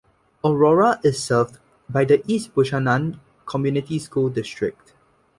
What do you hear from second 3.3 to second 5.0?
Community School District.